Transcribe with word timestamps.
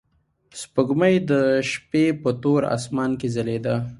سپوږمۍ 0.61 1.15
د 1.29 1.31
شپې 1.71 2.05
په 2.21 2.29
تور 2.41 2.61
اسمان 2.75 3.11
کې 3.19 3.27
ځلېده. 3.35 3.75